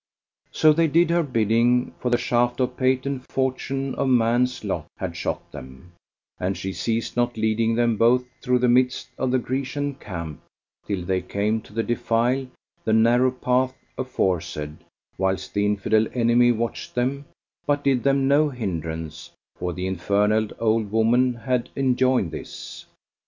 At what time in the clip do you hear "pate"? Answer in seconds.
2.75-3.05